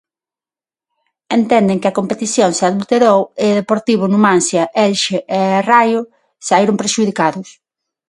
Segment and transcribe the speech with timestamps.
[1.37, 5.39] Entenden que a competición se adulterou e Deportivo, Numancia, Elxe e
[5.69, 6.01] Raio
[6.47, 7.47] saíron prexudicados.